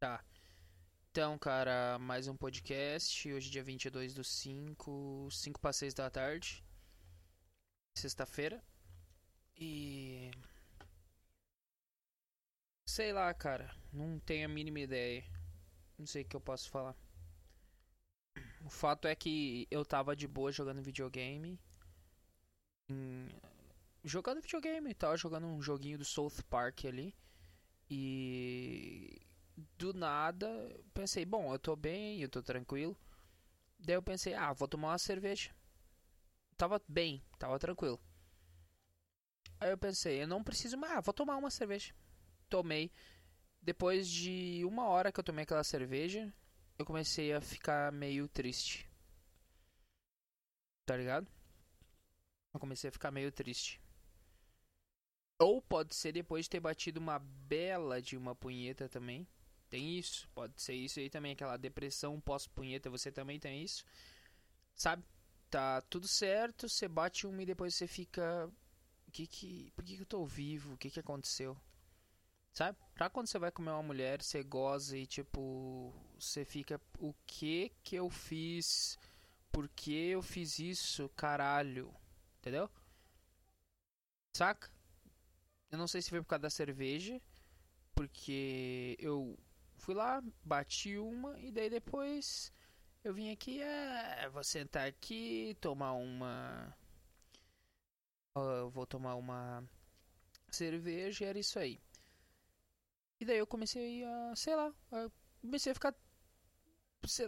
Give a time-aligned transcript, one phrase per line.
[0.00, 0.24] Tá.
[1.10, 3.30] Então, cara, mais um podcast.
[3.30, 6.64] Hoje, dia 22 do 5, 5 para 6 da tarde.
[7.94, 8.64] Sexta-feira.
[9.58, 10.30] E.
[12.86, 13.76] Sei lá, cara.
[13.92, 15.22] Não tenho a mínima ideia.
[15.98, 16.96] Não sei o que eu posso falar.
[18.64, 21.60] O fato é que eu tava de boa jogando videogame.
[22.88, 23.28] Em...
[24.02, 27.14] Jogando videogame, tava jogando um joguinho do South Park ali.
[27.90, 29.20] E
[29.78, 30.48] do nada
[30.94, 32.96] pensei, bom, eu tô bem, eu tô tranquilo.
[33.78, 35.54] Daí eu pensei, ah, vou tomar uma cerveja.
[36.56, 37.98] Tava bem, tava tranquilo.
[39.58, 41.94] Aí eu pensei, eu não preciso mais, ah, vou tomar uma cerveja.
[42.48, 42.90] Tomei.
[43.62, 46.32] Depois de uma hora que eu tomei aquela cerveja,
[46.78, 48.88] eu comecei a ficar meio triste.
[50.86, 51.26] Tá ligado?
[52.52, 53.80] Eu comecei a ficar meio triste.
[55.38, 59.26] Ou pode ser depois de ter batido uma bela de uma punheta também.
[59.70, 63.84] Tem isso, pode ser isso aí também, aquela depressão pós-punheta, você também tem isso.
[64.74, 65.04] Sabe?
[65.48, 68.50] Tá tudo certo, você bate uma e depois você fica.
[69.12, 69.70] Que que.
[69.76, 70.74] Por que, que eu tô vivo?
[70.74, 71.56] O que que aconteceu?
[72.52, 72.76] Sabe?
[72.94, 75.94] Pra quando você vai comer uma mulher, você goza e tipo.
[76.18, 76.80] Você fica.
[76.98, 78.98] O que que eu fiz?
[79.52, 81.08] Por que eu fiz isso?
[81.10, 81.94] Caralho.
[82.38, 82.68] Entendeu?
[84.36, 84.68] Saca?
[85.70, 87.20] Eu não sei se foi por causa da cerveja.
[87.94, 89.36] Porque eu
[89.80, 92.52] Fui lá, bati uma e daí depois
[93.02, 96.76] eu vim aqui, é, vou sentar aqui, tomar uma.
[98.36, 99.64] Uh, vou tomar uma
[100.50, 101.80] cerveja era isso aí.
[103.18, 104.70] E daí eu comecei a, sei lá,
[105.40, 105.94] comecei a ficar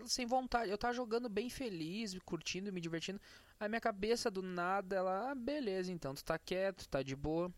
[0.06, 0.70] sem vontade.
[0.70, 3.20] Eu tava jogando bem feliz, curtindo, me divertindo.
[3.58, 7.50] Aí minha cabeça do nada, ela, ah, beleza, então tu tá quieto, tá de boa.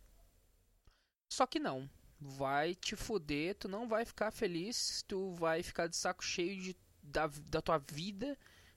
[1.29, 1.91] Só que não
[2.25, 6.77] vai te fuder, tu não vai ficar feliz, tu vai ficar de saco cheio de,
[7.03, 8.37] da, da tua vida,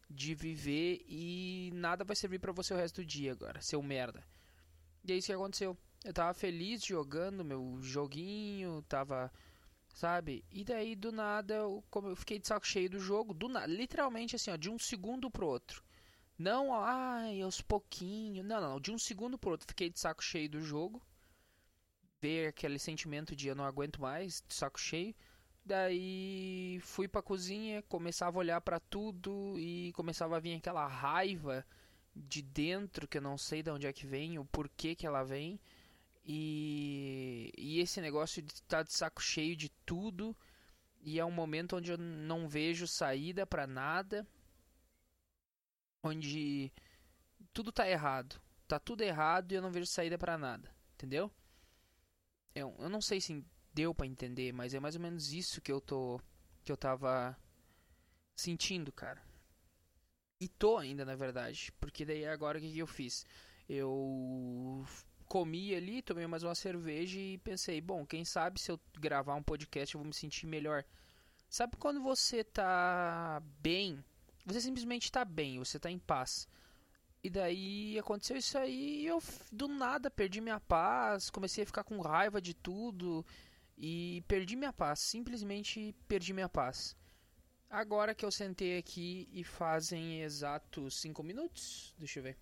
[0.10, 4.24] de viver e nada vai servir para você o resto do dia agora, seu merda.
[5.06, 5.78] E é isso que aconteceu.
[6.04, 9.32] Eu tava feliz jogando meu joguinho, tava.
[9.94, 10.46] Sabe?
[10.52, 13.66] E daí do nada eu, como eu fiquei de saco cheio do jogo, do nada,
[13.66, 15.84] literalmente assim, ó, de um segundo pro outro.
[16.38, 18.46] Não, ai, aos pouquinhos.
[18.46, 21.02] Não, não, de um segundo pro outro fiquei de saco cheio do jogo
[22.48, 25.16] aquele sentimento de eu não aguento mais, de saco cheio.
[25.66, 31.66] Daí fui pra cozinha, começava a olhar para tudo e começava a vir aquela raiva
[32.16, 35.24] de dentro que eu não sei de onde é que vem, o porquê que ela
[35.24, 35.60] vem.
[36.26, 40.36] E, e esse negócio de estar tá de saco cheio de tudo.
[41.02, 44.28] E é um momento onde eu não vejo saída para nada.
[46.04, 46.72] Onde
[47.54, 48.42] tudo tá errado.
[48.68, 50.70] Tá tudo errado e eu não vejo saída para nada.
[50.96, 51.32] Entendeu?
[52.58, 55.72] Eu, eu não sei se deu para entender, mas é mais ou menos isso que
[55.72, 56.20] eu tô
[56.64, 57.38] que eu tava
[58.36, 59.22] sentindo, cara.
[60.40, 63.26] E tô ainda, na verdade, porque daí agora o que, que eu fiz?
[63.70, 64.86] Eu
[65.26, 69.44] comi ali, tomei mais uma cerveja e pensei, bom, quem sabe se eu gravar um
[69.44, 70.84] podcast eu vou me sentir melhor.
[71.50, 74.04] Sabe quando você tá bem?
[74.46, 76.48] Você simplesmente tá bem, você tá em paz.
[77.28, 79.22] E daí aconteceu isso aí e eu
[79.52, 83.26] do nada perdi minha paz, comecei a ficar com raiva de tudo
[83.78, 86.96] e perdi minha paz, simplesmente perdi minha paz.
[87.70, 92.38] Agora que eu sentei aqui e fazem exatos 5 minutos, deixa eu ver.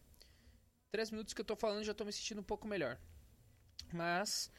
[0.91, 3.00] 3 minutos que eu tô falando já tô me sentindo um pouco melhor.
[3.91, 4.52] Mas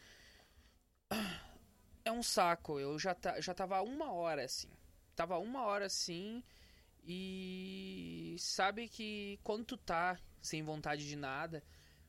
[2.04, 4.72] é um saco, eu já, já tava uma hora assim.
[5.14, 6.42] Tava uma hora assim
[7.06, 11.62] e sabe que quando tu tá sem vontade de nada,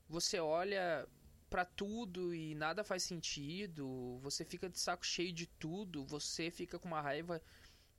[0.09, 1.07] você olha
[1.49, 6.79] para tudo e nada faz sentido, você fica de saco cheio de tudo, você fica
[6.79, 7.41] com uma raiva,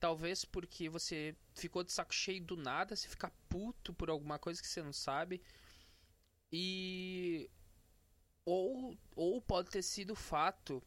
[0.01, 4.61] talvez porque você ficou de saco cheio do nada, você fica puto por alguma coisa
[4.61, 5.41] que você não sabe.
[6.53, 7.49] E
[8.45, 10.83] ou ou pode ter sido fato,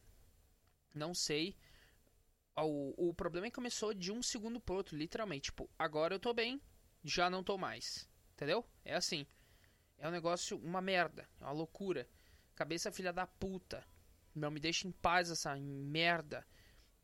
[0.94, 1.56] não sei,
[2.56, 5.44] o, o problema é começou de um segundo pro outro, literalmente.
[5.44, 6.60] Tipo, agora eu tô bem,
[7.02, 8.08] já não tô mais.
[8.34, 8.64] Entendeu?
[8.84, 9.26] É assim.
[9.98, 11.28] É um negócio, uma merda.
[11.40, 12.08] É uma loucura.
[12.54, 13.84] Cabeça filha da puta.
[14.34, 16.46] Não me deixa em paz essa merda.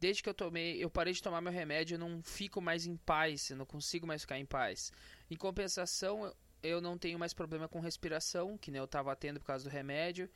[0.00, 2.96] Desde que eu tomei, eu parei de tomar meu remédio, eu não fico mais em
[2.96, 4.92] paz, eu não consigo mais ficar em paz.
[5.28, 9.46] Em compensação, eu não tenho mais problema com respiração, que nem eu tava tendo por
[9.46, 10.30] causa do remédio,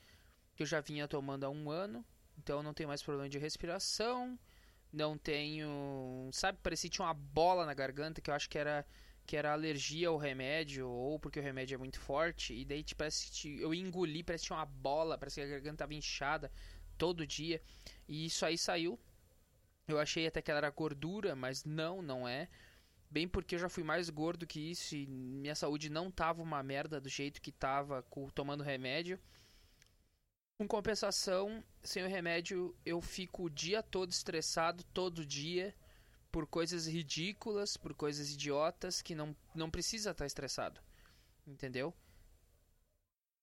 [0.57, 2.05] que eu já vinha tomando há um ano.
[2.37, 4.39] Então eu não tenho mais problema de respiração
[4.93, 6.29] não tenho.
[6.33, 8.87] Sabe, parecia que tinha uma bola na garganta que eu acho que era
[9.25, 12.99] que era alergia ao remédio ou porque o remédio é muito forte e daí tipo,
[12.99, 16.51] parece que eu engoli, parece que tinha uma bola, parece que a garganta estava inchada
[16.99, 17.63] todo dia
[18.09, 18.99] e isso aí saiu.
[19.87, 22.49] Eu achei até que era gordura, mas não, não é.
[23.11, 26.63] Bem porque eu já fui mais gordo que isso e minha saúde não tava uma
[26.63, 28.05] merda do jeito que tava
[28.35, 29.21] tomando remédio.
[30.63, 35.75] Com compensação, sem o remédio, eu fico o dia todo estressado, todo dia,
[36.31, 40.81] por coisas ridículas, por coisas idiotas que não, não precisa estar estressado.
[41.45, 41.93] Entendeu?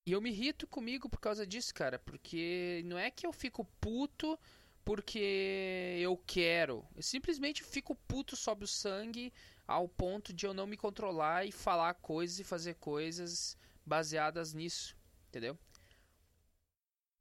[0.05, 1.99] E eu me irrito comigo por causa disso, cara.
[1.99, 4.39] Porque não é que eu fico puto
[4.85, 6.87] porque eu quero.
[6.95, 9.33] Eu simplesmente fico puto sob o sangue
[9.67, 14.95] ao ponto de eu não me controlar e falar coisas e fazer coisas baseadas nisso.
[15.27, 15.59] Entendeu?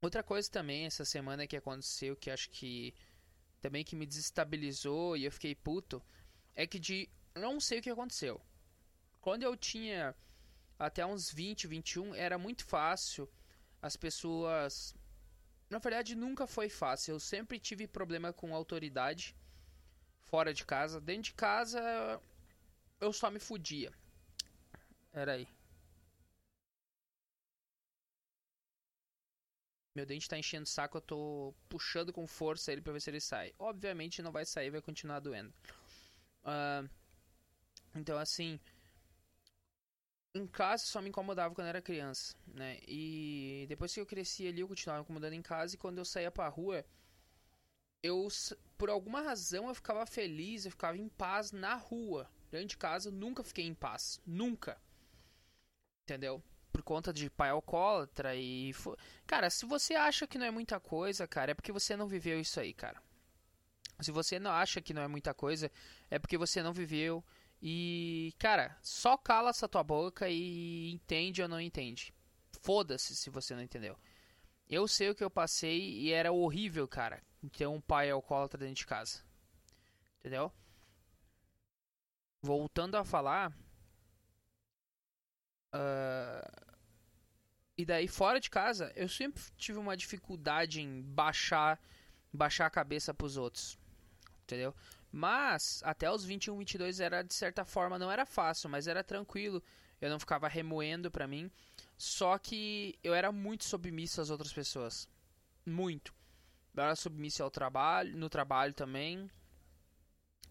[0.01, 2.93] Outra coisa também essa semana que aconteceu que acho que
[3.61, 6.01] também que me desestabilizou e eu fiquei puto
[6.55, 8.41] é que de não sei o que aconteceu.
[9.19, 10.15] Quando eu tinha
[10.77, 13.29] até uns 20, 21, era muito fácil
[13.81, 14.95] as pessoas
[15.69, 17.13] na verdade nunca foi fácil.
[17.13, 19.35] Eu sempre tive problema com autoridade
[20.21, 21.01] fora de casa.
[21.01, 22.21] Dentro de casa
[23.01, 23.91] eu só me fudia.
[25.11, 25.47] Era aí.
[29.99, 33.09] Meu dente tá enchendo o saco, eu tô puxando com força ele pra ver se
[33.09, 33.53] ele sai.
[33.59, 35.53] Obviamente não vai sair, vai continuar doendo.
[36.41, 36.89] Uh,
[37.93, 38.57] então, assim.
[40.33, 42.79] Em casa só me incomodava quando era criança, né?
[42.87, 45.75] E depois que eu cresci ali, eu continuava incomodando em casa.
[45.75, 46.85] E quando eu saía pra rua,
[48.01, 48.29] eu,
[48.77, 52.31] por alguma razão, eu ficava feliz, eu ficava em paz na rua.
[52.49, 54.21] Dentro de casa, nunca fiquei em paz.
[54.25, 54.81] Nunca.
[56.03, 56.41] Entendeu?
[56.79, 58.73] Por conta de pai alcoólatra e.
[59.27, 62.39] Cara, se você acha que não é muita coisa, cara, é porque você não viveu
[62.39, 63.01] isso aí, cara.
[63.99, 65.69] Se você não acha que não é muita coisa,
[66.09, 67.23] é porque você não viveu.
[67.61, 72.13] E, cara, só cala essa tua boca e entende ou não entende.
[72.61, 73.97] Foda-se se você não entendeu.
[74.69, 77.21] Eu sei o que eu passei e era horrível, cara,
[77.51, 79.21] ter um pai alcoólatra dentro de casa.
[80.19, 80.51] Entendeu?
[82.41, 83.53] Voltando a falar,
[85.73, 86.68] Uh,
[87.79, 91.79] e daí fora de casa, eu sempre tive uma dificuldade em baixar
[92.31, 93.79] baixar a cabeça pros outros.
[94.43, 94.75] Entendeu?
[95.09, 99.63] Mas até os 21, 22 era de certa forma não era fácil, mas era tranquilo.
[100.01, 101.49] Eu não ficava remoendo pra mim.
[101.97, 105.07] Só que eu era muito submisso às outras pessoas.
[105.65, 106.13] Muito.
[106.75, 109.31] Eu era submisso ao trabalho, no trabalho também.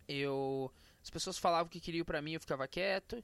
[0.08, 0.72] Eu
[1.02, 3.22] as pessoas falavam o que queriam para mim, eu ficava quieto.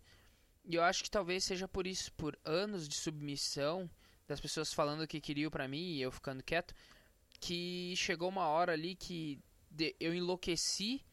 [0.65, 3.89] E eu acho que talvez seja por isso, por anos de submissão,
[4.27, 6.75] das pessoas falando o que queriam para mim e eu ficando quieto,
[7.39, 9.39] que chegou uma hora ali que
[10.01, 11.05] eu enlouqueci.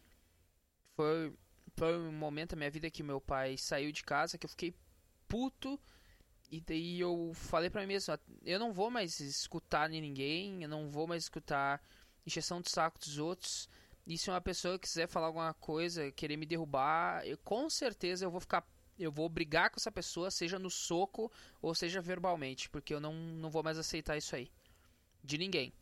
[0.96, 1.34] Foi,
[1.76, 4.74] foi um momento da minha vida que meu pai saiu de casa, que eu fiquei
[5.28, 5.80] puto.
[6.50, 10.90] E daí eu falei pra mim mesmo, eu não vou mais escutar ninguém, eu não
[10.90, 11.82] vou mais escutar
[12.26, 13.70] encheção de saco dos outros.
[14.06, 18.32] E se uma pessoa quiser falar alguma coisa, querer me derrubar, eu, com certeza eu
[18.32, 18.66] vou ficar
[19.04, 21.32] eu vou brigar com essa pessoa, seja no soco
[21.62, 24.52] ou seja verbalmente, porque eu não, não vou mais aceitar isso aí.
[25.24, 25.74] De ninguém.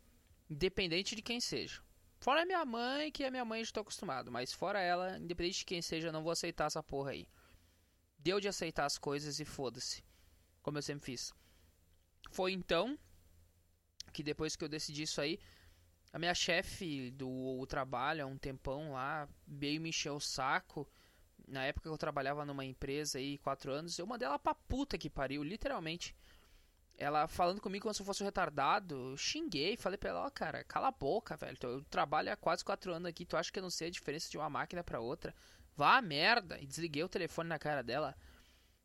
[0.48, 1.80] Independente de quem seja.
[2.18, 5.64] Fora a minha mãe, que a minha mãe estou acostumado, mas fora ela, independente de
[5.64, 7.26] quem seja, eu não vou aceitar essa porra aí.
[8.18, 10.04] Deu de aceitar as coisas e foda-se.
[10.60, 11.32] Como eu sempre fiz.
[12.30, 12.98] Foi então
[14.12, 15.38] que depois que eu decidi isso aí,
[16.12, 20.86] a minha chefe do trabalho há um tempão lá veio me encher o saco
[21.50, 24.96] na época que eu trabalhava numa empresa aí, quatro anos, eu mandei ela pra puta
[24.96, 26.14] que pariu, literalmente.
[26.96, 30.26] Ela falando comigo como se eu fosse um retardado, eu xinguei, falei pra ela, ó,
[30.26, 31.56] oh, cara, cala a boca, velho.
[31.62, 34.30] Eu trabalho há quase quatro anos aqui, tu acha que eu não sei a diferença
[34.30, 35.34] de uma máquina para outra?
[35.76, 36.58] Vá a merda!
[36.60, 38.14] E desliguei o telefone na cara dela.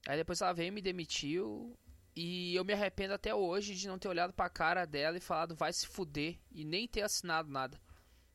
[0.07, 1.77] Aí depois ela veio e me demitiu.
[2.15, 5.55] E eu me arrependo até hoje de não ter olhado pra cara dela e falado
[5.55, 6.39] vai se fuder.
[6.51, 7.77] E nem ter assinado nada.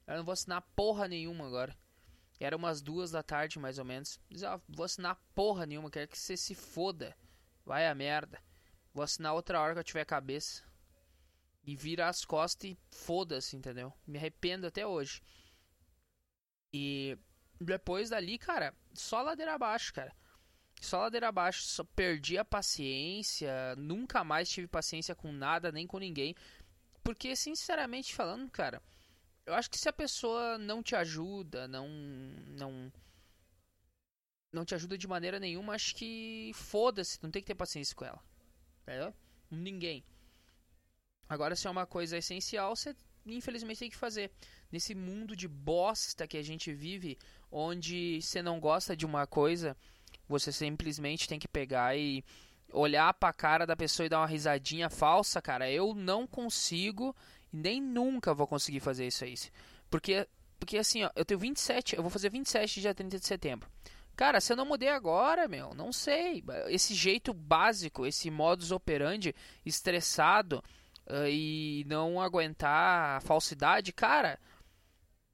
[0.07, 1.75] Eu não vou assinar porra nenhuma agora.
[2.41, 4.19] Era umas duas da tarde, mais ou menos.
[4.31, 7.15] Diz, ah, vou assinar porra nenhuma, quero que você se foda.
[7.67, 8.43] Vai a merda.
[8.95, 10.65] Vou assinar outra hora que eu tiver cabeça.
[11.63, 13.93] E vira as costas e foda-se, entendeu?
[14.07, 15.23] Me arrependo até hoje.
[16.73, 17.19] E
[17.61, 20.17] depois dali, cara, só ladeira abaixo, cara.
[20.81, 25.99] Só ladeira abaixo, só perdi a paciência, nunca mais tive paciência com nada, nem com
[25.99, 26.35] ninguém.
[27.03, 28.83] Porque, sinceramente falando, cara,
[29.47, 31.89] eu acho que se a pessoa não te ajuda, não
[32.49, 32.93] não
[34.53, 38.05] não te ajuda de maneira nenhuma, acho que foda-se, não tem que ter paciência com
[38.05, 38.23] ela.
[38.83, 39.15] Entendeu?
[39.51, 40.05] Ninguém.
[41.29, 42.95] Agora, se é uma coisa essencial, você
[43.25, 44.33] infelizmente tem que fazer.
[44.73, 47.19] Nesse mundo de bosta que a gente vive,
[47.51, 49.77] onde você não gosta de uma coisa,
[50.29, 52.25] você simplesmente tem que pegar e
[52.73, 55.71] olhar pra cara da pessoa e dar uma risadinha falsa, cara.
[55.71, 57.15] Eu não consigo
[57.53, 59.35] nem nunca vou conseguir fazer isso aí.
[59.91, 60.27] Porque
[60.59, 63.69] Porque assim, ó, eu tenho 27, eu vou fazer 27 dia 30 de setembro.
[64.15, 66.45] Cara, se eu não mudei agora, meu, não sei.
[66.69, 70.63] Esse jeito básico, esse modus operandi estressado
[71.07, 74.39] uh, e não aguentar a falsidade, cara,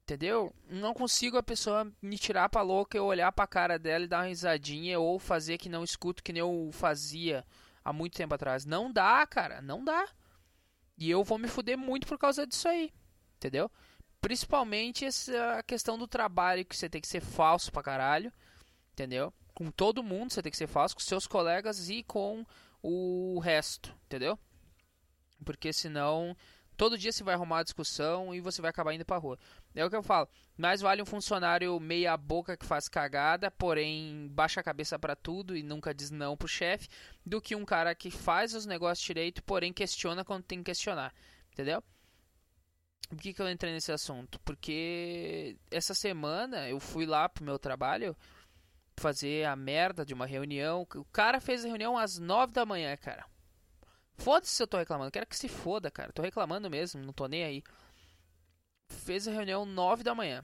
[0.03, 0.55] entendeu?
[0.69, 4.19] Não consigo a pessoa me tirar pra louca, eu olhar pra cara dela e dar
[4.19, 7.45] uma risadinha ou fazer que não escuto que nem eu fazia
[7.83, 8.65] há muito tempo atrás.
[8.65, 10.07] Não dá, cara, não dá.
[10.97, 12.91] E eu vou me fuder muito por causa disso aí,
[13.35, 13.69] entendeu?
[14.19, 18.33] Principalmente essa questão do trabalho, que você tem que ser falso pra caralho,
[18.93, 19.31] entendeu?
[19.53, 22.45] Com todo mundo você tem que ser falso, com seus colegas e com
[22.81, 24.37] o resto, entendeu?
[25.45, 26.35] Porque senão
[26.75, 29.37] todo dia você vai arrumar discussão e você vai acabar indo pra rua.
[29.77, 30.27] É o que eu falo.
[30.57, 35.55] Mais vale um funcionário meia boca que faz cagada, porém baixa a cabeça para tudo
[35.55, 36.89] e nunca diz não pro chefe,
[37.23, 41.13] do que um cara que faz os negócios direito, porém questiona quando tem que questionar.
[41.53, 41.83] Entendeu?
[43.07, 44.39] Por que, que eu entrei nesse assunto?
[44.39, 48.17] Porque essa semana eu fui lá pro meu trabalho
[48.97, 50.87] fazer a merda de uma reunião.
[50.95, 53.27] O cara fez a reunião às 9 da manhã, cara.
[54.15, 55.11] Foda-se se eu tô reclamando.
[55.11, 56.11] Quero que se foda, cara.
[56.11, 57.63] Tô reclamando mesmo, não tô nem aí.
[58.89, 60.43] Fez a reunião 9 da manhã.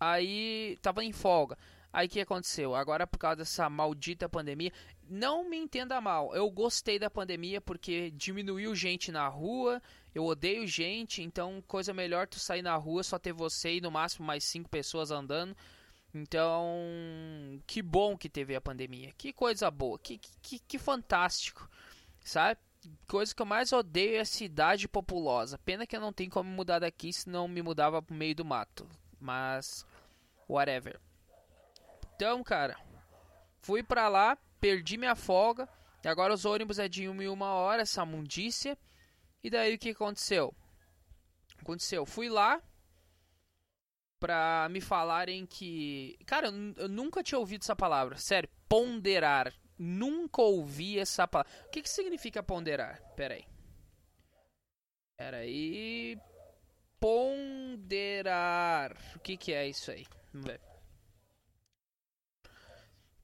[0.00, 1.56] Aí tava em folga.
[1.92, 2.74] Aí o que aconteceu?
[2.74, 4.72] Agora por causa dessa maldita pandemia,
[5.08, 9.82] não me entenda mal, eu gostei da pandemia porque diminuiu gente na rua,
[10.14, 13.90] eu odeio gente, então coisa melhor tu sair na rua, só ter você e no
[13.90, 15.56] máximo mais cinco pessoas andando.
[16.14, 21.68] Então, que bom que teve a pandemia, que coisa boa, que, que, que fantástico,
[22.24, 22.60] sabe?
[23.06, 25.58] Coisa que eu mais odeio é cidade populosa.
[25.58, 28.88] Pena que eu não tenho como mudar daqui, senão me mudava pro meio do mato.
[29.20, 29.86] Mas,
[30.48, 31.00] whatever.
[32.14, 32.76] Então, cara,
[33.60, 35.68] fui pra lá, perdi minha folga.
[36.04, 38.78] E agora os ônibus é de uma em uma hora, essa mundícia.
[39.42, 40.54] E daí o que aconteceu?
[41.60, 42.62] Aconteceu, fui lá
[44.18, 46.18] pra me falarem que.
[46.26, 48.16] Cara, eu nunca tinha ouvido essa palavra.
[48.16, 49.52] Sério, ponderar.
[49.78, 51.52] Nunca ouvi essa palavra.
[51.66, 53.00] O que, que significa ponderar?
[53.14, 53.44] Pera aí.
[55.16, 56.18] Pera aí.
[56.98, 58.96] Ponderar.
[59.14, 60.04] O que, que é isso aí?
[60.32, 60.60] Vamos ver.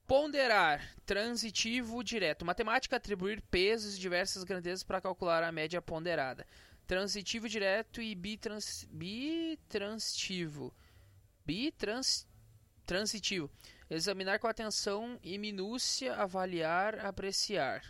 [0.07, 2.45] Ponderar, transitivo direto.
[2.45, 6.45] Matemática atribuir pesos e diversas grandezas para calcular a média ponderada.
[6.85, 10.71] Transitivo direto e bitrans, bitransitivo.
[11.43, 12.27] Bitrans,
[12.85, 13.49] transitivo.
[13.89, 17.83] Examinar com atenção e minúcia, avaliar, apreciar.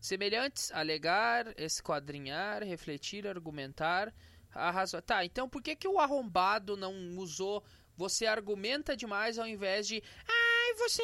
[0.00, 4.14] Semelhantes, alegar, esquadrinhar, refletir, argumentar,
[4.52, 5.02] arrazoar.
[5.02, 7.64] Tá, então por que, que o arrombado não usou
[7.98, 10.00] você argumenta demais ao invés de.
[10.24, 11.02] Ai, você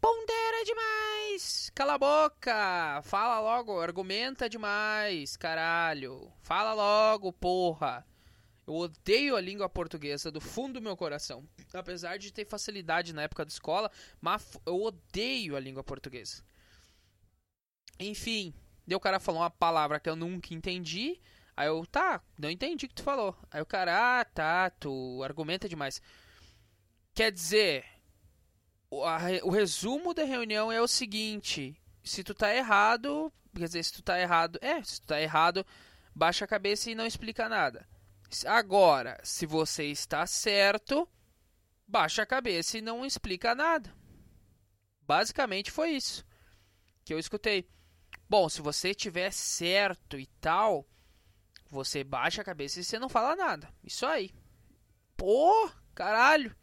[0.00, 1.68] pondera demais!
[1.74, 3.02] Cala a boca!
[3.02, 6.32] Fala logo, argumenta demais, caralho!
[6.40, 8.06] Fala logo, porra!
[8.68, 11.42] Eu odeio a língua portuguesa do fundo do meu coração.
[11.72, 16.44] Apesar de ter facilidade na época da escola, mas eu odeio a língua portuguesa.
[17.98, 18.52] Enfim,
[18.86, 21.18] daí o cara falou uma palavra que eu nunca entendi.
[21.56, 23.34] Aí eu, tá, não entendi o que tu falou.
[23.50, 26.02] Aí o cara, ah, tá, tu argumenta demais.
[27.14, 27.86] Quer dizer,
[28.90, 33.82] o, a, o resumo da reunião é o seguinte: se tu tá errado, quer dizer,
[33.82, 35.64] se tu tá errado, é, se tu tá errado,
[36.14, 37.88] baixa a cabeça e não explica nada.
[38.46, 41.08] Agora, se você está certo,
[41.86, 43.92] baixa a cabeça e não explica nada.
[45.02, 46.24] Basicamente foi isso
[47.04, 47.66] que eu escutei.
[48.28, 50.86] Bom, se você tiver certo e tal,
[51.70, 53.72] você baixa a cabeça e você não fala nada.
[53.82, 54.30] Isso aí.
[55.16, 56.54] Pô, caralho.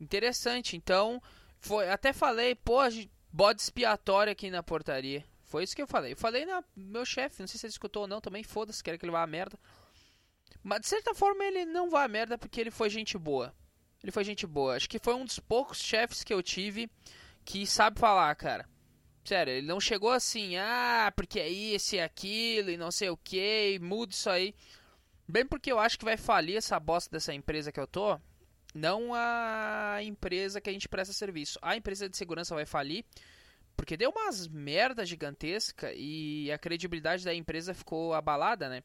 [0.00, 0.74] Interessante.
[0.74, 1.22] Então,
[1.58, 2.78] foi, até falei, pô,
[3.30, 5.22] bode expiatório aqui na portaria.
[5.44, 6.12] Foi isso que eu falei.
[6.12, 8.96] Eu falei na meu chefe, não sei se ele escutou ou não, também foda-se, quer
[8.96, 9.58] que ele vá a merda.
[10.62, 13.54] Mas de certa forma ele não vai a merda porque ele foi gente boa.
[14.02, 14.76] Ele foi gente boa.
[14.76, 16.90] Acho que foi um dos poucos chefes que eu tive
[17.44, 18.68] que sabe falar, cara.
[19.24, 23.16] Sério, ele não chegou assim, ah, porque é isso e aquilo e não sei o
[23.16, 24.54] que, muda isso aí.
[25.28, 28.18] Bem porque eu acho que vai falir essa bosta dessa empresa que eu tô.
[28.74, 31.58] Não a empresa que a gente presta serviço.
[31.60, 33.04] A empresa de segurança vai falir
[33.76, 38.82] porque deu umas merda gigantesca e a credibilidade da empresa ficou abalada, né?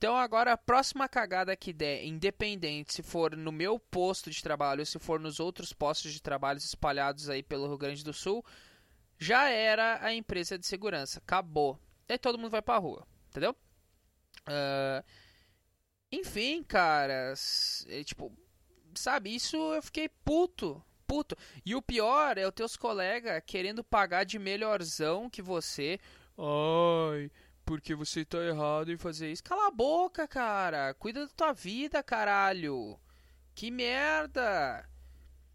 [0.00, 4.80] Então agora a próxima cagada que der, independente se for no meu posto de trabalho
[4.80, 8.42] ou se for nos outros postos de trabalho espalhados aí pelo Rio Grande do Sul,
[9.18, 11.18] já era a empresa de segurança.
[11.18, 11.78] Acabou.
[12.08, 13.54] E aí todo mundo vai pra rua, entendeu?
[14.48, 15.04] Uh,
[16.10, 18.32] enfim, caras, é, tipo,
[18.94, 21.36] sabe, isso eu fiquei puto, puto.
[21.62, 26.00] E o pior é os teus colegas querendo pagar de melhorzão que você.
[26.38, 27.30] Ai,
[27.70, 29.44] porque você tá errado em fazer isso.
[29.44, 30.92] Cala a boca, cara.
[30.94, 32.98] Cuida da tua vida, caralho.
[33.54, 34.84] Que merda.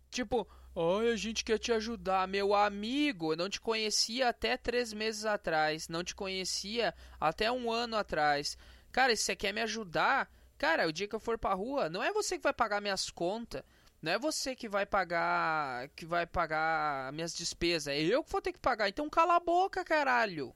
[0.10, 2.26] Tipo, ai, a gente quer te ajudar.
[2.26, 5.90] Meu amigo, eu não te conhecia até três meses atrás.
[5.90, 8.58] Não te conhecia até um ano atrás.
[8.94, 12.02] Cara, se você quer me ajudar, cara, o dia que eu for pra rua, não
[12.02, 13.62] é você que vai pagar minhas contas.
[14.02, 18.42] Não é você que vai pagar que vai pagar minhas despesas, é eu que vou
[18.42, 18.88] ter que pagar.
[18.88, 20.56] Então cala a boca, caralho.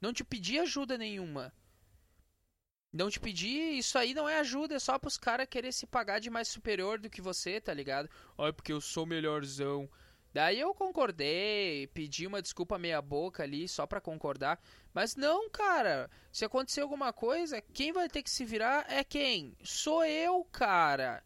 [0.00, 1.52] Não te pedi ajuda nenhuma.
[2.92, 6.20] Não te pedi, isso aí não é ajuda, é só pros caras querer se pagar
[6.20, 8.08] de mais superior do que você, tá ligado?
[8.36, 9.88] Olha, porque eu sou melhorzão.
[10.32, 14.60] Daí eu concordei, pedi uma desculpa meia boca ali, só pra concordar.
[14.94, 19.56] Mas não, cara, se acontecer alguma coisa, quem vai ter que se virar é quem?
[19.62, 21.22] Sou eu, cara.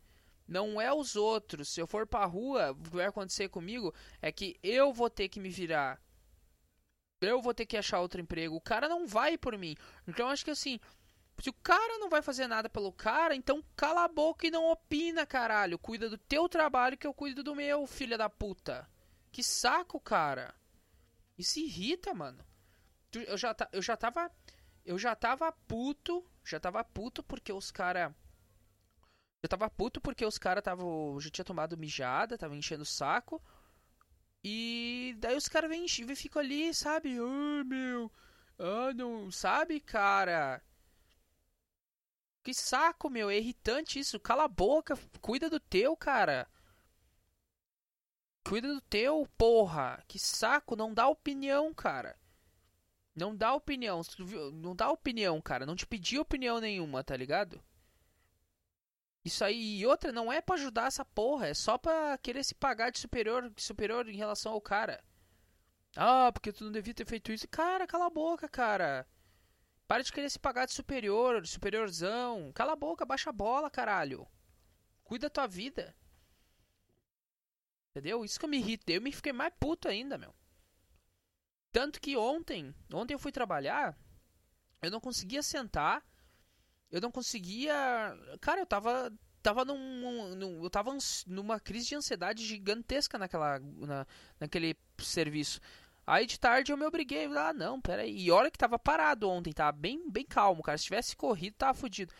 [0.46, 1.68] Não é os outros.
[1.68, 5.28] Se eu for pra rua, o que vai acontecer comigo é que eu vou ter
[5.28, 6.00] que me virar.
[7.24, 8.56] Eu vou ter que achar outro emprego.
[8.56, 9.76] O cara não vai por mim.
[10.06, 10.78] Então acho que assim,
[11.40, 14.70] se o cara não vai fazer nada pelo cara, então cala a boca e não
[14.70, 15.78] opina, caralho.
[15.78, 18.88] Cuida do teu trabalho que eu cuido do meu, filha da puta.
[19.30, 20.54] Que saco, cara.
[21.38, 22.44] Isso irrita, mano.
[23.12, 24.30] Eu já, eu já tava.
[24.84, 26.24] Eu já tava puto.
[26.44, 28.14] Já tava puto porque os cara
[29.42, 30.84] eu tava puto porque os caras tava
[31.18, 33.42] já tinha tomado mijada, tava enchendo o saco.
[34.44, 37.16] E daí os caras vêm e ficam ali, sabe?
[37.18, 38.10] Ah, meu.
[38.58, 39.30] Ah, não.
[39.30, 40.62] Sabe, cara?
[42.42, 43.30] Que saco, meu.
[43.30, 44.18] É irritante isso.
[44.18, 44.98] Cala a boca.
[45.20, 46.48] Cuida do teu, cara.
[48.44, 50.02] Cuida do teu, porra.
[50.08, 50.74] Que saco.
[50.76, 52.18] Não dá opinião, cara.
[53.14, 54.02] Não dá opinião.
[54.54, 55.64] Não dá opinião, cara.
[55.66, 57.62] Não te pedi opinião nenhuma, tá ligado?
[59.24, 62.54] Isso aí, e outra, não é para ajudar essa porra, é só pra querer se
[62.54, 65.02] pagar de superior, de superior em relação ao cara.
[65.96, 67.46] Ah, porque tu não devia ter feito isso.
[67.48, 69.06] Cara, cala a boca, cara.
[69.86, 72.50] Para de querer se pagar de superior, de superiorzão.
[72.52, 74.26] Cala a boca, baixa a bola, caralho.
[75.04, 75.94] Cuida da tua vida.
[77.90, 78.24] Entendeu?
[78.24, 78.96] Isso que eu me irritei.
[78.96, 80.34] Eu me fiquei mais puto ainda, meu.
[81.70, 83.96] Tanto que ontem, ontem eu fui trabalhar,
[84.80, 86.02] eu não conseguia sentar
[86.92, 87.74] eu não conseguia.
[88.40, 89.10] Cara, eu tava.
[89.42, 94.06] Tava num, num, eu tava numa crise de ansiedade gigantesca naquela, na,
[94.38, 95.60] naquele serviço.
[96.06, 98.16] Aí de tarde eu me obriguei, ah, não, peraí.
[98.16, 100.78] E olha que tava parado ontem, tava bem, bem calmo, cara.
[100.78, 102.14] Se tivesse corrido, tava fudido.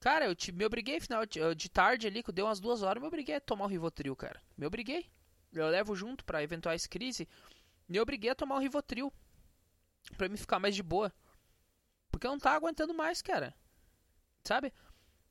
[0.00, 3.00] Cara, eu te, me obriguei final de, de tarde ali, que deu umas duas horas,
[3.00, 4.40] me obriguei a tomar o Rivotril, cara.
[4.56, 5.06] Me obriguei.
[5.52, 7.28] Eu levo junto para eventuais crises.
[7.88, 9.12] Me obriguei a tomar o Rivotril.
[10.16, 11.12] Pra me ficar mais de boa.
[12.10, 13.54] Porque eu não tava aguentando mais, cara
[14.44, 14.72] sabe?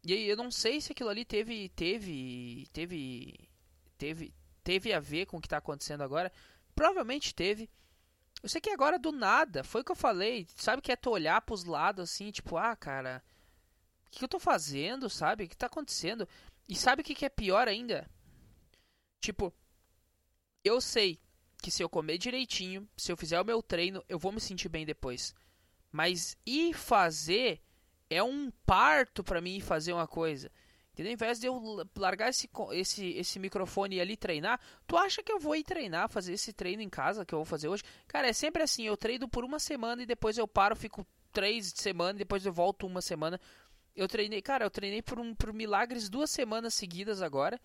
[0.04, 3.50] E aí eu não sei se aquilo ali teve teve teve
[3.98, 6.32] teve teve a ver com o que está acontecendo agora.
[6.76, 7.70] Provavelmente teve.
[8.42, 11.10] Eu sei que agora do nada, foi o que eu falei, sabe que é tu
[11.10, 13.22] olhar pros lados assim, tipo, ah, cara,
[14.08, 15.44] o que eu tô fazendo, sabe?
[15.44, 16.28] O que tá acontecendo?
[16.68, 18.10] E sabe o que, que é pior ainda?
[19.20, 19.54] Tipo,
[20.64, 21.20] eu sei
[21.62, 24.70] que se eu comer direitinho, se eu fizer o meu treino, eu vou me sentir
[24.70, 25.36] bem depois.
[25.92, 27.62] Mas ir fazer
[28.10, 30.52] é um parto para mim fazer uma coisa.
[30.94, 31.12] Entendeu?
[31.12, 35.40] Ao invés de eu largar esse, esse, esse microfone ali treinar, tu acha que eu
[35.40, 37.84] vou ir treinar, fazer esse treino em casa que eu vou fazer hoje?
[38.08, 41.72] Cara, é sempre assim, eu treino por uma semana e depois eu paro, fico três
[41.76, 43.40] semanas e depois eu volto uma semana.
[43.96, 47.60] Eu treinei, cara, eu treinei por, um, por milagres duas semanas seguidas agora.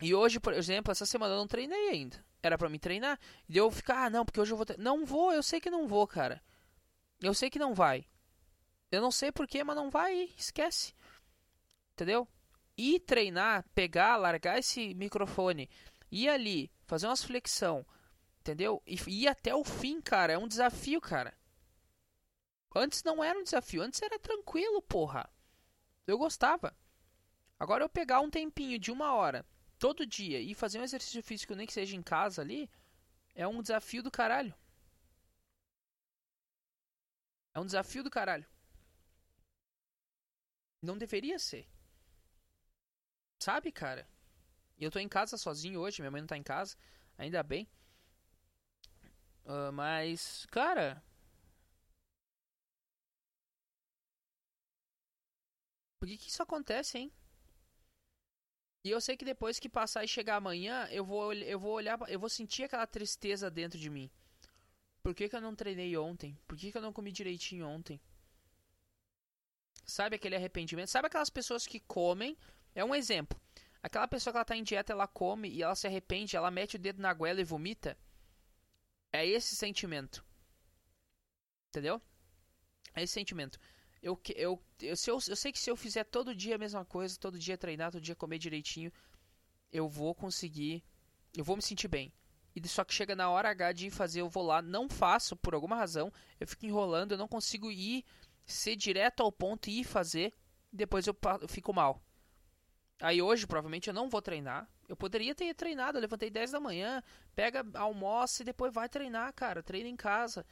[0.00, 2.24] E hoje, por exemplo, essa semana eu não treinei ainda.
[2.42, 3.18] Era para me treinar.
[3.48, 4.66] E eu ficar, ah, não, porque hoje eu vou.
[4.78, 6.42] Não vou, eu sei que não vou, cara.
[7.20, 8.06] Eu sei que não vai.
[8.90, 10.94] Eu não sei porquê, mas não vai, esquece.
[11.92, 12.28] Entendeu?
[12.76, 15.68] Ir treinar, pegar, largar esse microfone,
[16.10, 17.86] ir ali, fazer umas flexão,
[18.40, 18.82] entendeu?
[18.86, 21.34] E ir até o fim, cara, é um desafio, cara.
[22.74, 25.28] Antes não era um desafio, antes era tranquilo, porra.
[26.06, 26.76] Eu gostava.
[27.58, 29.44] Agora eu pegar um tempinho de uma hora
[29.78, 32.70] todo dia e fazer um exercício físico, nem que seja em casa ali,
[33.34, 34.54] é um desafio do caralho.
[37.54, 38.46] É um desafio do caralho.
[40.86, 41.66] Não deveria ser.
[43.40, 44.08] Sabe, cara?
[44.78, 46.76] E eu tô em casa sozinho hoje, minha mãe não tá em casa,
[47.18, 47.68] ainda bem.
[49.44, 51.02] Uh, mas, cara.
[55.98, 57.12] Por que, que isso acontece, hein?
[58.84, 61.98] E eu sei que depois que passar e chegar amanhã, eu vou, eu vou olhar,
[62.08, 64.08] eu vou sentir aquela tristeza dentro de mim.
[65.02, 66.38] Por que, que eu não treinei ontem?
[66.46, 68.00] Por que, que eu não comi direitinho ontem?
[69.86, 70.88] Sabe aquele arrependimento?
[70.88, 72.36] Sabe aquelas pessoas que comem?
[72.74, 73.40] É um exemplo.
[73.80, 76.74] Aquela pessoa que ela tá em dieta, ela come e ela se arrepende, ela mete
[76.74, 77.96] o dedo na goela e vomita.
[79.12, 80.24] É esse sentimento.
[81.68, 82.02] Entendeu?
[82.94, 83.60] É esse sentimento.
[84.02, 86.84] Eu, eu, eu, se eu, eu sei que se eu fizer todo dia a mesma
[86.84, 88.92] coisa, todo dia treinar, todo dia comer direitinho,
[89.72, 90.82] eu vou conseguir.
[91.36, 92.12] Eu vou me sentir bem.
[92.56, 95.54] E só que chega na hora H de fazer, eu vou lá, não faço por
[95.54, 98.02] alguma razão, eu fico enrolando, eu não consigo ir,
[98.46, 100.32] ser direto ao ponto e ir fazer,
[100.72, 101.16] depois eu,
[101.48, 102.00] fico mal.
[103.00, 104.68] Aí hoje, provavelmente, eu não vou treinar.
[104.88, 107.02] Eu poderia ter treinado, eu levantei 10 da manhã,
[107.34, 109.62] pega, almoça e depois vai treinar, cara.
[109.62, 110.46] Treina em casa.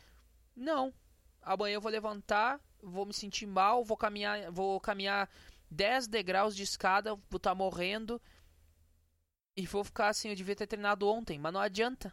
[0.54, 0.92] Não.
[1.40, 5.30] Amanhã eu vou levantar, vou me sentir mal, vou caminhar, vou caminhar
[5.70, 8.20] 10 degraus de escada, vou estar tá morrendo.
[9.56, 12.12] E vou ficar assim, eu devia ter treinado ontem, mas não adianta.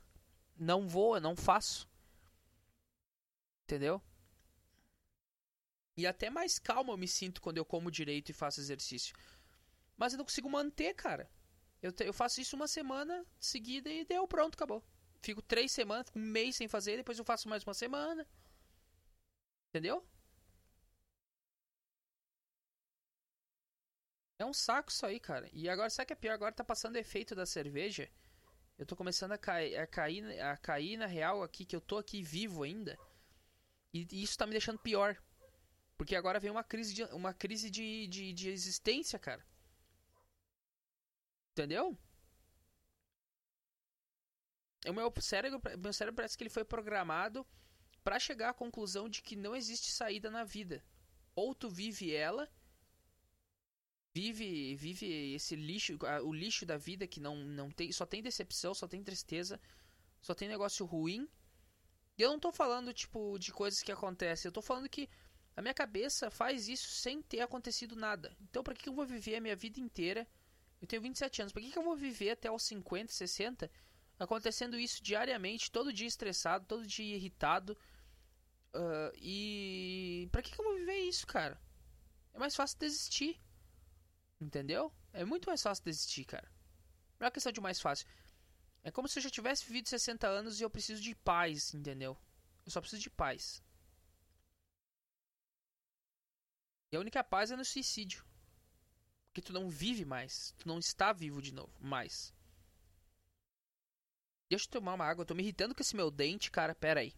[0.56, 1.89] Não vou, eu não faço.
[3.63, 4.02] Entendeu?
[6.02, 9.16] E até mais calmo eu me sinto quando eu como direito e faço exercício.
[9.96, 11.30] Mas eu não consigo manter, cara.
[11.80, 14.84] Eu, te, eu faço isso uma semana seguida e deu, pronto, acabou.
[15.22, 18.28] Fico três semanas, um mês sem fazer, depois eu faço mais uma semana.
[19.70, 20.04] Entendeu?
[24.40, 25.48] É um saco isso aí, cara.
[25.54, 26.34] E agora, sabe o que é pior?
[26.34, 28.10] Agora tá passando efeito da cerveja.
[28.76, 32.00] Eu tô começando a cair, a cair, a cair na real aqui, que eu tô
[32.00, 32.98] aqui vivo ainda.
[33.94, 35.16] E, e isso tá me deixando pior.
[36.02, 39.46] Porque agora vem uma crise de, uma crise de, de, de existência, cara.
[41.52, 41.96] Entendeu?
[44.88, 47.46] O meu cérebro, meu cérebro parece que ele foi programado
[48.04, 50.84] para chegar à conclusão de que não existe saída na vida.
[51.36, 52.52] Ou tu vive ela,
[54.12, 58.74] vive vive esse lixo, o lixo da vida que não, não tem, só tem decepção,
[58.74, 59.62] só tem tristeza,
[60.20, 61.30] só tem negócio ruim.
[62.18, 65.08] E eu não tô falando tipo de coisas que acontecem, eu tô falando que
[65.56, 68.36] a minha cabeça faz isso sem ter acontecido nada.
[68.42, 70.28] Então, para que eu vou viver a minha vida inteira?
[70.82, 73.70] Eu tenho 27 anos, para que eu vou viver até os 50, 60
[74.18, 77.78] acontecendo isso diariamente, todo dia estressado, todo dia irritado?
[78.74, 81.60] Uh, e para que eu vou viver isso, cara?
[82.34, 83.40] É mais fácil desistir.
[84.40, 84.92] Entendeu?
[85.14, 86.50] É muito mais fácil desistir, cara.
[87.20, 88.08] Não é questão de mais fácil.
[88.84, 92.18] É como se eu já tivesse vivido 60 anos e eu preciso de paz, entendeu?
[92.66, 93.62] Eu só preciso de paz.
[96.92, 98.26] E a única paz é no suicídio.
[99.28, 100.54] Porque tu não vive mais.
[100.58, 101.72] Tu não está vivo de novo.
[101.80, 102.34] Mais.
[104.50, 105.22] Deixa eu tomar uma água.
[105.22, 106.76] Eu tô me irritando com esse meu dente, cara.
[106.76, 107.14] Pera aí.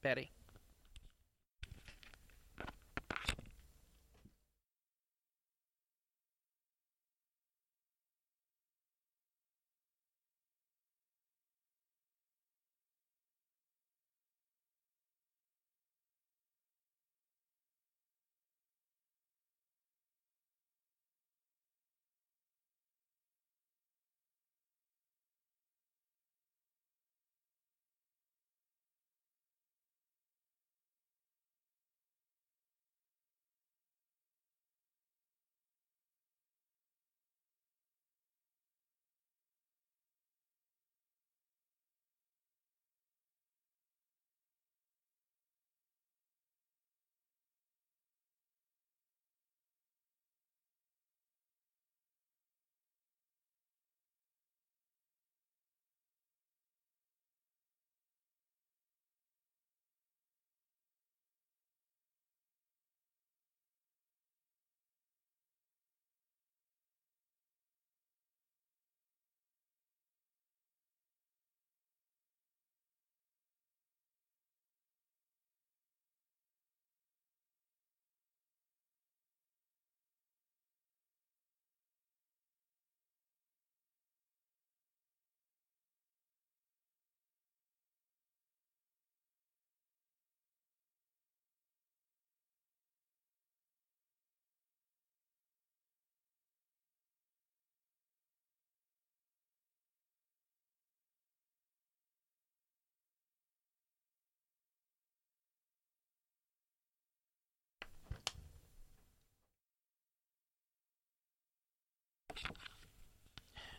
[0.00, 0.30] Pera aí.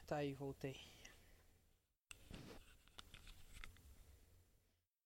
[0.08, 0.80] Tá aí, voltei.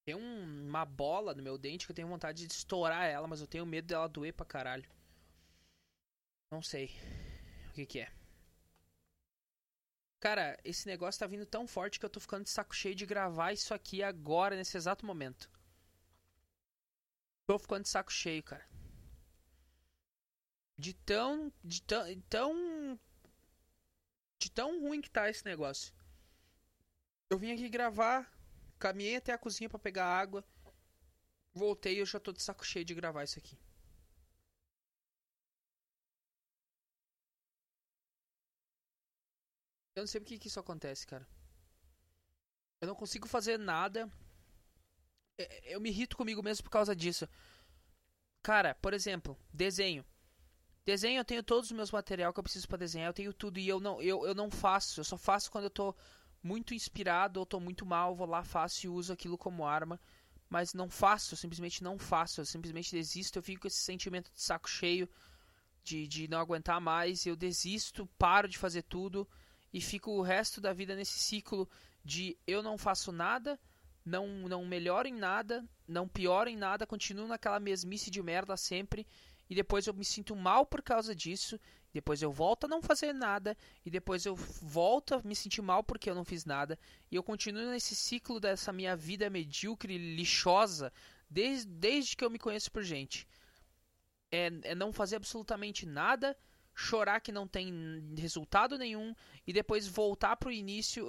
[0.04, 3.40] Tem um, uma bola no meu dente que eu tenho vontade de estourar ela, mas
[3.40, 4.88] eu tenho medo dela doer pra caralho.
[6.52, 6.90] Não sei
[7.70, 8.12] o que que é.
[10.20, 13.04] Cara, esse negócio tá vindo tão forte que eu tô ficando de saco cheio de
[13.04, 15.50] gravar isso aqui agora, nesse exato momento.
[17.44, 18.64] Tô ficando de saco cheio, cara.
[20.78, 21.52] De tão.
[21.64, 22.20] De tão.
[22.28, 23.00] tão
[24.42, 25.94] de tão ruim que tá esse negócio.
[27.30, 28.28] Eu vim aqui gravar,
[28.76, 30.44] caminhei até a cozinha para pegar água,
[31.54, 33.56] voltei e eu já tô de saco cheio de gravar isso aqui.
[39.94, 41.24] Eu não sei porque que isso acontece, cara.
[42.80, 44.10] Eu não consigo fazer nada.
[45.38, 47.28] É, é, eu me irrito comigo mesmo por causa disso.
[48.42, 50.04] Cara, por exemplo, desenho.
[50.84, 53.58] Desenho, eu tenho todos os meus material que eu preciso para desenhar, eu tenho tudo
[53.58, 55.00] e eu não, eu, eu não faço.
[55.00, 55.94] Eu só faço quando eu tô
[56.42, 60.00] muito inspirado ou tô muito mal, vou lá, faço e uso aquilo como arma.
[60.50, 64.30] Mas não faço, eu simplesmente não faço, eu simplesmente desisto, eu fico com esse sentimento
[64.32, 65.08] de saco cheio,
[65.84, 69.26] de, de não aguentar mais, eu desisto, paro de fazer tudo
[69.72, 71.68] e fico o resto da vida nesse ciclo
[72.04, 73.58] de eu não faço nada,
[74.04, 79.06] não, não melhoro em nada, não pioro em nada, continuo naquela mesmice de merda sempre
[79.52, 81.60] e depois eu me sinto mal por causa disso,
[81.92, 85.84] depois eu volto a não fazer nada e depois eu volto a me sentir mal
[85.84, 86.78] porque eu não fiz nada
[87.10, 90.90] e eu continuo nesse ciclo dessa minha vida medíocre, lixosa,
[91.28, 93.28] desde, desde que eu me conheço por gente.
[94.30, 96.34] É, é não fazer absolutamente nada,
[96.74, 99.14] chorar que não tem resultado nenhum
[99.46, 101.06] e depois voltar pro início,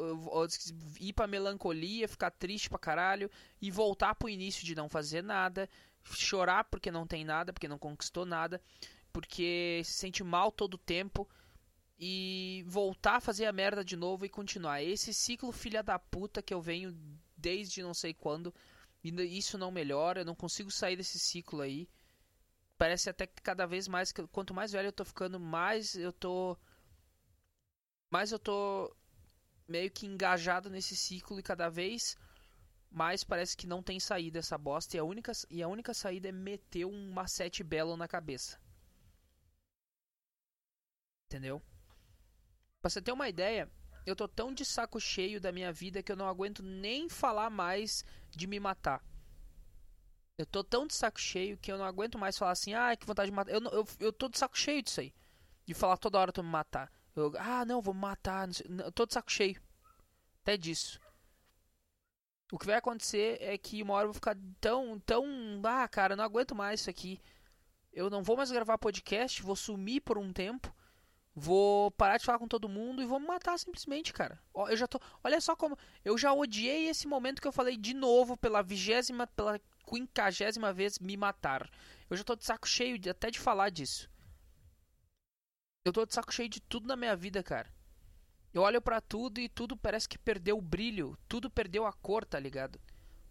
[1.00, 5.70] ir pra melancolia, ficar triste pra caralho e voltar pro início de não fazer nada
[6.04, 8.62] chorar porque não tem nada, porque não conquistou nada,
[9.12, 11.28] porque se sente mal todo o tempo
[12.00, 14.84] e voltar a fazer a merda de novo e continuar.
[14.84, 16.98] Esse ciclo filha da puta que eu venho
[17.38, 18.54] desde não sei quando
[19.04, 21.90] e isso não melhora, eu não consigo sair desse ciclo aí.
[22.78, 26.58] Parece até que cada vez mais, quanto mais velho eu tô ficando, mais eu tô
[28.10, 28.96] mais eu tô
[29.68, 32.16] meio que engajado nesse ciclo e cada vez
[32.94, 36.30] mas parece que não tem saída essa bosta e a única, e a única saída
[36.30, 38.60] é meter um macete belo na cabeça.
[41.26, 41.60] Entendeu?
[42.80, 43.68] Pra você ter uma ideia,
[44.06, 47.50] eu tô tão de saco cheio da minha vida que eu não aguento nem falar
[47.50, 49.04] mais de me matar.
[50.38, 53.08] Eu tô tão de saco cheio que eu não aguento mais falar assim, ah, que
[53.08, 53.52] vontade de matar.
[53.52, 55.12] Eu, eu, eu tô de saco cheio disso aí.
[55.66, 56.92] De falar toda hora tô me matar.
[57.16, 58.48] Eu, ah, não, vou me matar.
[58.84, 59.60] Eu tô de saco cheio.
[60.42, 61.03] Até disso.
[62.54, 65.26] O que vai acontecer é que uma hora eu vou ficar tão, tão.
[65.66, 67.20] Ah, cara, não aguento mais isso aqui.
[67.92, 70.72] Eu não vou mais gravar podcast, vou sumir por um tempo.
[71.34, 74.40] Vou parar de falar com todo mundo e vou me matar simplesmente, cara.
[74.70, 75.02] Eu já tô.
[75.24, 75.76] Olha só como.
[76.06, 81.00] Eu já odiei esse momento que eu falei de novo pela vigésima, pela quinquagésima vez
[81.00, 81.68] me matar.
[82.08, 84.08] Eu já tô de saco cheio de, até de falar disso.
[85.84, 87.68] Eu tô de saco cheio de tudo na minha vida, cara.
[88.54, 92.24] Eu olho para tudo e tudo parece que perdeu o brilho, tudo perdeu a cor,
[92.24, 92.80] tá ligado?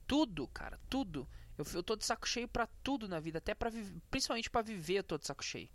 [0.06, 1.28] Tudo, cara, tudo.
[1.56, 3.70] Eu, eu tô de saco cheio para tudo na vida, até para
[4.10, 5.70] principalmente para viver eu tô de saco cheio.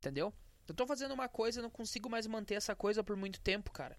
[0.00, 0.32] Entendeu?
[0.66, 3.70] Eu tô fazendo uma coisa e não consigo mais manter essa coisa por muito tempo,
[3.70, 3.98] cara.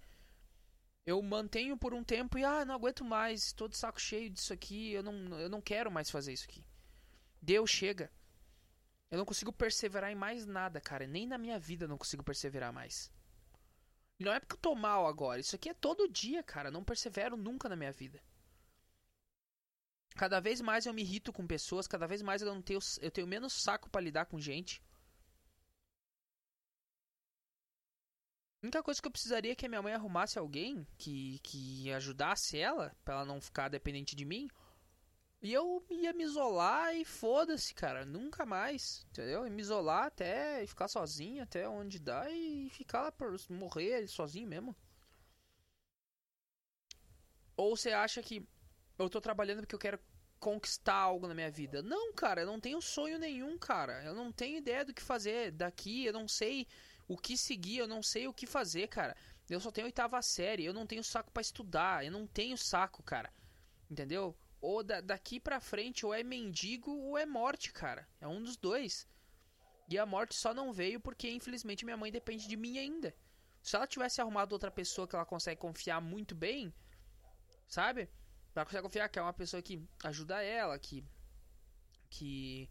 [1.05, 4.53] Eu mantenho por um tempo e ah, não aguento mais, tô de saco cheio disso
[4.53, 6.65] aqui, eu não, eu não quero mais fazer isso aqui.
[7.41, 8.09] Deus chega.
[9.13, 11.05] Eu não consigo perseverar em mais nada, cara.
[11.05, 13.13] Nem na minha vida eu não consigo perseverar mais.
[14.19, 15.39] Não é porque eu tô mal agora.
[15.39, 16.69] Isso aqui é todo dia, cara.
[16.69, 18.19] Eu não persevero nunca na minha vida.
[20.15, 21.85] Cada vez mais eu me irrito com pessoas.
[21.85, 24.81] Cada vez mais eu não tenho, eu tenho menos saco para lidar com gente.
[28.63, 31.91] A única coisa que eu precisaria é que a minha mãe arrumasse alguém que, que
[31.91, 34.49] ajudasse ela, pra ela não ficar dependente de mim.
[35.43, 38.05] E eu ia me isolar e foda-se, cara.
[38.05, 39.45] Nunca mais, entendeu?
[39.45, 44.47] E me isolar até ficar sozinho, até onde dá e ficar lá por morrer sozinho
[44.47, 44.73] mesmo.
[47.57, 48.47] Ou você acha que
[48.97, 49.99] eu tô trabalhando porque eu quero
[50.39, 51.81] conquistar algo na minha vida?
[51.81, 54.01] Não, cara, eu não tenho sonho nenhum, cara.
[54.05, 56.65] Eu não tenho ideia do que fazer daqui, eu não sei
[57.05, 59.13] o que seguir, eu não sei o que fazer, cara.
[59.49, 63.03] Eu só tenho oitava série, eu não tenho saco para estudar, eu não tenho saco,
[63.03, 63.29] cara.
[63.91, 64.33] Entendeu?
[64.63, 68.07] Ou da, daqui pra frente, ou é mendigo ou é morte, cara.
[68.21, 69.05] É um dos dois.
[69.89, 73.13] E a morte só não veio porque, infelizmente, minha mãe depende de mim ainda.
[73.61, 76.73] Se ela tivesse arrumado outra pessoa que ela consegue confiar muito bem,
[77.67, 78.09] sabe?
[78.55, 81.03] Ela consegue confiar que é uma pessoa que ajuda ela, que.
[82.09, 82.69] que.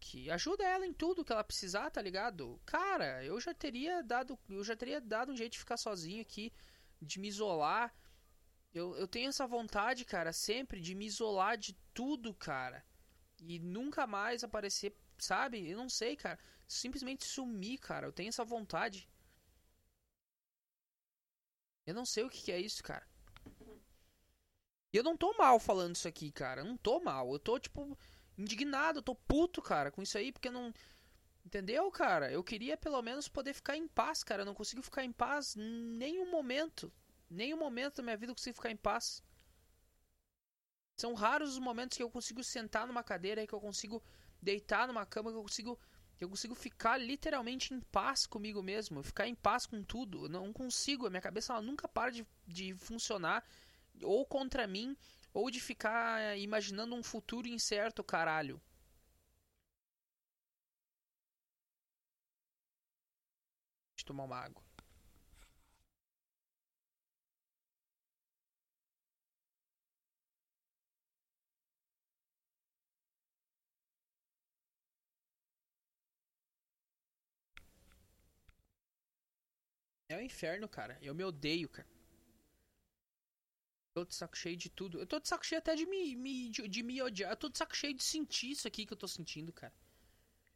[0.00, 2.58] que ajuda ela em tudo que ela precisar, tá ligado?
[2.64, 4.38] Cara, eu já teria dado.
[4.48, 6.50] Eu já teria dado um jeito de ficar sozinho aqui,
[7.02, 7.94] de me isolar
[8.74, 12.84] eu, eu tenho essa vontade, cara, sempre de me isolar de tudo, cara.
[13.40, 15.68] E nunca mais aparecer, sabe?
[15.68, 16.38] Eu não sei, cara.
[16.66, 18.06] Simplesmente sumir, cara.
[18.06, 19.08] Eu tenho essa vontade.
[21.86, 23.06] Eu não sei o que, que é isso, cara.
[24.92, 26.60] E eu não tô mal falando isso aqui, cara.
[26.62, 27.32] Eu não tô mal.
[27.32, 27.96] Eu tô, tipo,
[28.36, 28.98] indignado.
[28.98, 30.72] Eu tô puto, cara, com isso aí, porque não.
[31.44, 32.30] Entendeu, cara?
[32.30, 34.42] Eu queria pelo menos poder ficar em paz, cara.
[34.42, 36.92] Eu não consigo ficar em paz em nenhum momento.
[37.30, 39.22] Nenhum momento da minha vida eu consigo ficar em paz.
[40.96, 44.02] São raros os momentos que eu consigo sentar numa cadeira, que eu consigo
[44.42, 45.78] deitar numa cama, que eu consigo
[46.20, 50.24] Eu consigo ficar literalmente em paz comigo mesmo, ficar em paz com tudo.
[50.26, 53.44] Eu não consigo, a minha cabeça ela nunca para de, de funcionar
[54.02, 54.96] ou contra mim
[55.34, 58.60] ou de ficar imaginando um futuro incerto, caralho.
[63.94, 64.65] Deixa eu tomar uma água.
[80.08, 80.98] É o um inferno, cara.
[81.02, 81.88] Eu me odeio, cara.
[83.92, 85.00] Tô de saco cheio de tudo.
[85.00, 87.32] Eu tô de saco cheio até de me, me de, de, me odiar.
[87.32, 89.72] Eu tô de saco cheio de sentir isso aqui que eu tô sentindo, cara.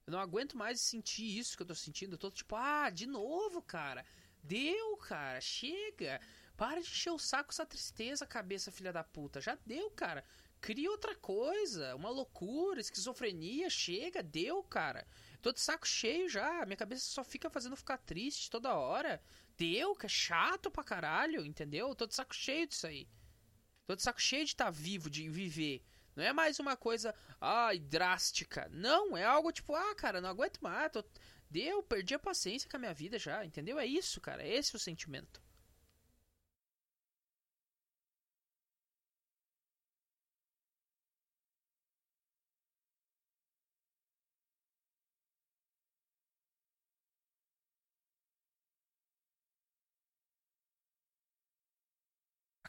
[0.07, 2.15] Eu não aguento mais sentir isso que eu tô sentindo.
[2.15, 4.05] Eu tô tipo, ah, de novo, cara.
[4.43, 5.41] Deu, cara.
[5.41, 6.21] Chega.
[6.57, 9.41] Para de encher o saco essa tristeza, cabeça, filha da puta.
[9.41, 10.25] Já deu, cara.
[10.61, 11.97] Cria outra coisa.
[11.97, 13.71] Uma loucura, esquizofrenia.
[13.71, 15.07] Chega, deu, cara.
[15.41, 16.65] Tô de saco cheio já.
[16.67, 19.23] Minha cabeça só fica fazendo ficar triste toda hora.
[19.57, 21.95] Deu, que é chato pra caralho, entendeu?
[21.95, 23.09] Tô de saco cheio disso aí.
[23.87, 25.83] Tô de saco cheio de estar tá vivo, de viver.
[26.15, 28.69] Não é mais uma coisa, ai, drástica.
[28.71, 30.93] Não, é algo tipo, ah, cara, não aguento mais.
[30.93, 31.05] Tô...
[31.49, 33.79] Deu, perdi a paciência com a minha vida já, entendeu?
[33.79, 34.43] É isso, cara.
[34.43, 35.43] É esse o sentimento.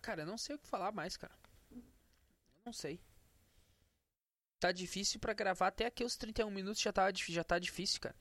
[0.02, 1.34] Cara, eu não sei o que falar mais, cara.
[1.72, 1.82] Eu
[2.66, 3.00] não sei.
[4.60, 8.16] Tá difícil para gravar até aqui os 31 minutos já tá, já tá difícil, cara.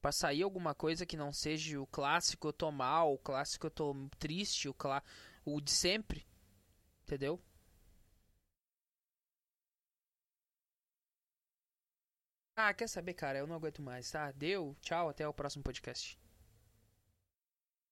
[0.00, 3.70] Pra sair alguma coisa que não seja o clássico eu tô mal, o clássico eu
[3.70, 5.02] tô triste, o, clá...
[5.44, 6.26] o de sempre.
[7.02, 7.40] Entendeu?
[12.56, 13.38] Ah, quer saber, cara?
[13.38, 14.30] Eu não aguento mais, tá?
[14.32, 16.18] Deu, tchau, até o próximo podcast.